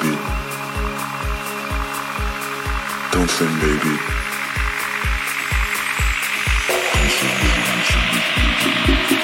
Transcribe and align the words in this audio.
baby. 0.00 0.16
Dancing, 3.12 3.60
baby. 3.60 3.98
say 7.10 7.36
baby. 8.86 9.19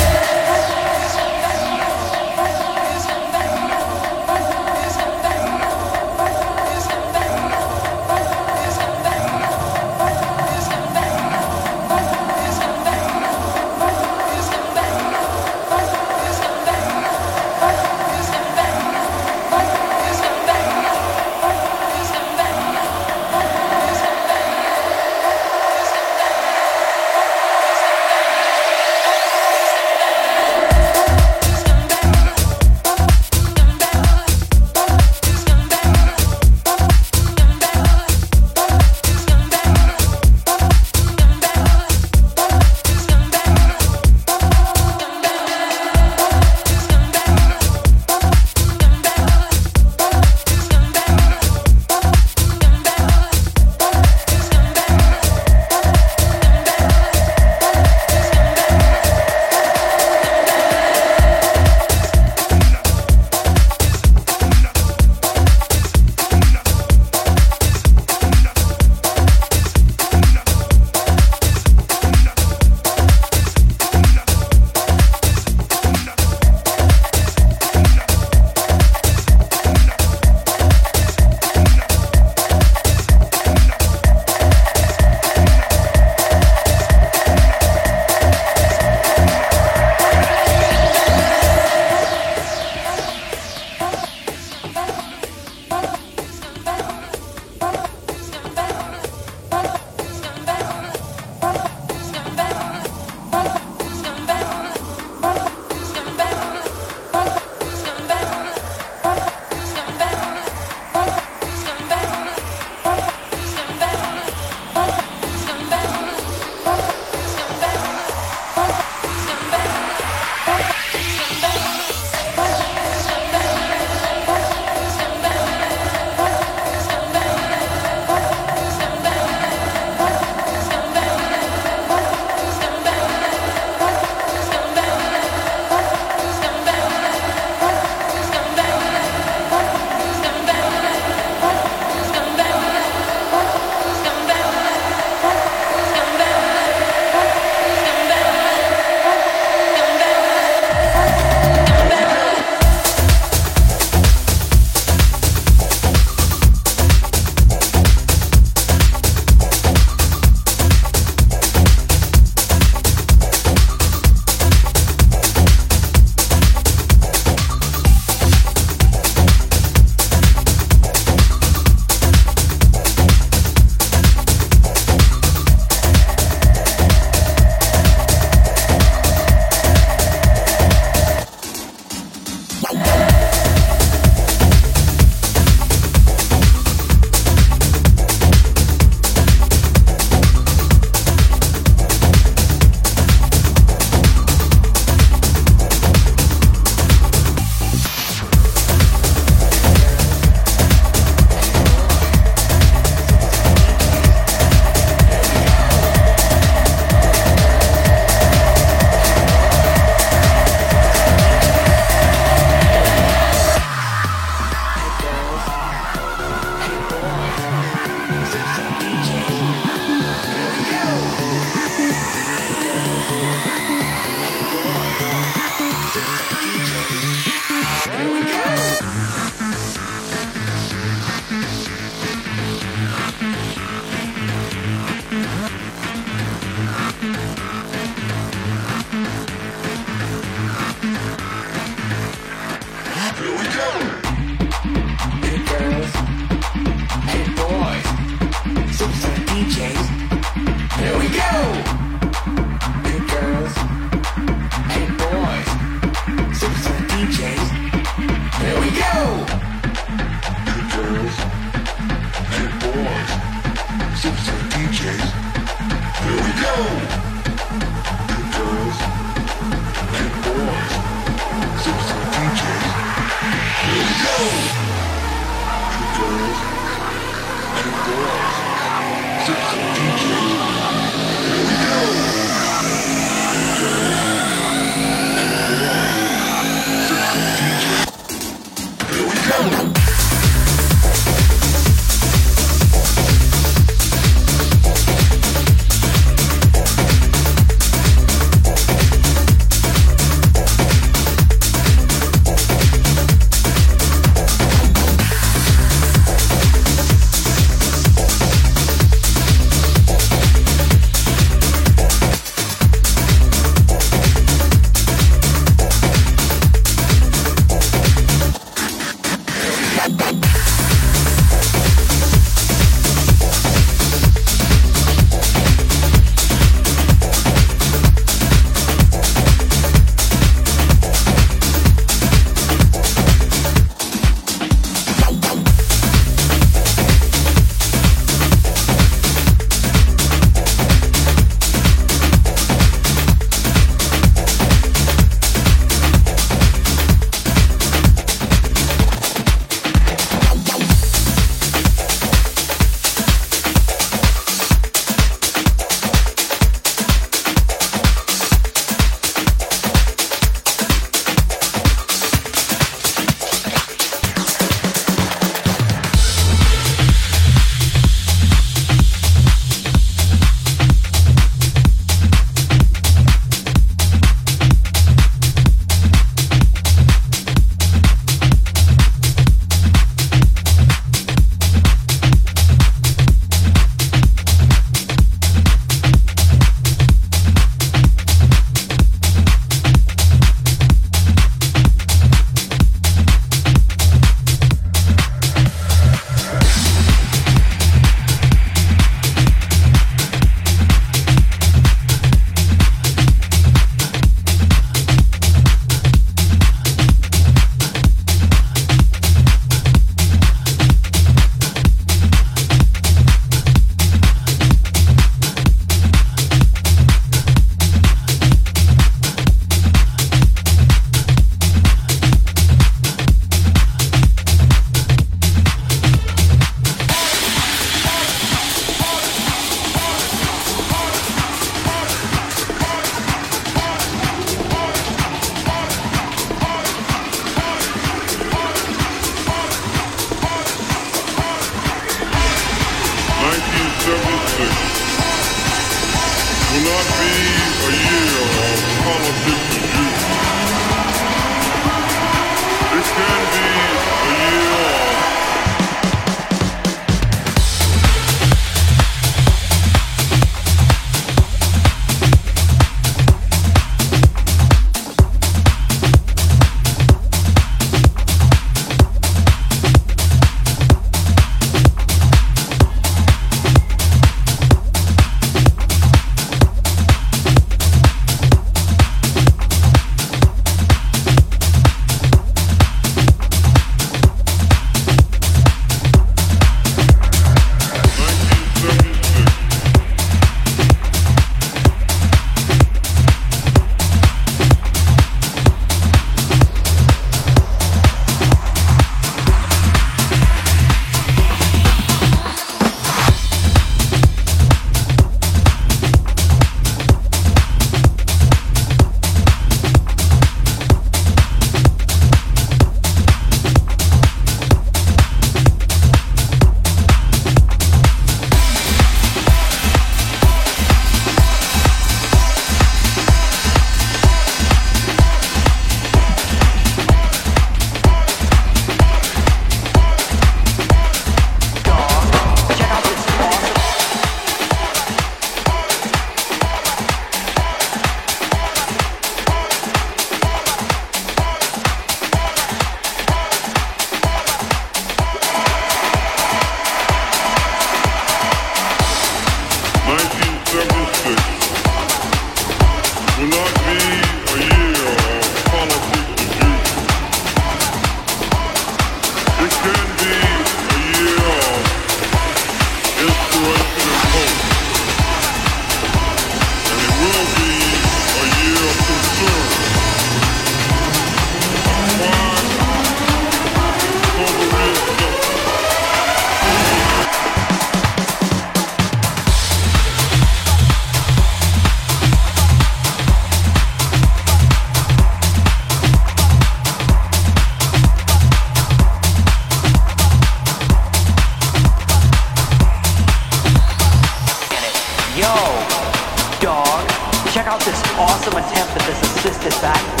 of 598.80 598.86
this 598.86 599.00
assisted 599.02 599.54
backward. 599.60 600.00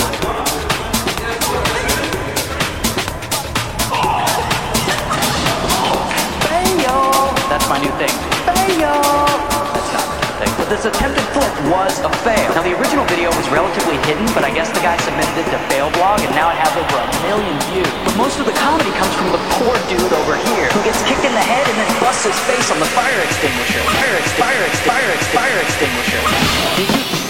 That's 7.50 7.66
my 7.66 7.82
new 7.82 7.90
thing. 7.98 8.14
Fail! 8.46 9.02
That's 9.74 9.90
not 9.90 10.06
the 10.06 10.22
thing. 10.38 10.52
But 10.54 10.70
this 10.70 10.86
attempted 10.86 11.26
flip 11.34 11.50
was 11.66 11.98
a 11.98 12.10
fail. 12.22 12.46
Now, 12.54 12.62
the 12.62 12.78
original 12.78 13.02
video 13.10 13.26
was 13.34 13.42
relatively 13.50 13.98
hidden, 14.06 14.22
but 14.38 14.46
I 14.46 14.54
guess 14.54 14.70
the 14.70 14.78
guy 14.78 14.94
submitted 15.02 15.34
it 15.34 15.50
to 15.50 15.58
Fail 15.66 15.90
Blog, 15.98 16.22
and 16.22 16.30
now 16.38 16.54
it 16.54 16.58
has 16.62 16.70
over 16.78 16.94
a 17.02 17.08
million 17.26 17.58
views. 17.74 17.90
But 18.06 18.14
most 18.14 18.38
of 18.38 18.46
the 18.46 18.54
comedy 18.54 18.94
comes 18.94 19.10
from 19.18 19.34
the 19.34 19.42
poor 19.58 19.74
dude 19.90 20.14
over 20.14 20.38
here, 20.54 20.70
who 20.70 20.80
gets 20.86 21.02
kicked 21.10 21.26
in 21.26 21.34
the 21.34 21.42
head 21.42 21.66
and 21.66 21.74
then 21.74 21.90
busts 21.98 22.22
his 22.22 22.38
face 22.46 22.70
on 22.70 22.78
the 22.78 22.90
fire 22.94 23.18
extinguisher. 23.18 23.82
Fire, 23.82 24.14
ex- 24.22 24.34
fire, 24.38 24.62
ex- 24.70 24.82
fire, 24.86 25.10
ex- 25.10 25.30
fire, 25.34 25.58
extinguisher. 25.58 27.29